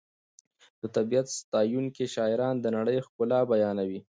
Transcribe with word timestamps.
د 0.81 0.83
طبیعت 0.95 1.27
ستایونکي 1.39 2.05
شاعران 2.15 2.55
د 2.59 2.65
نړۍ 2.77 2.97
ښکلا 3.05 3.39
بیانوي. 3.51 3.99